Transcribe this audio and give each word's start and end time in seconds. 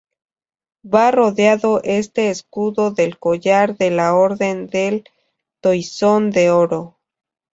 Va 0.83 1.11
rodeado 1.11 1.79
este 1.83 2.31
escudo 2.31 2.89
del 2.89 3.19
collar 3.19 3.77
de 3.77 3.91
la 3.91 4.15
Orden 4.15 4.65
del 4.65 5.03
Toisón 5.61 6.31
de 6.31 6.49
Oro. 6.49 6.97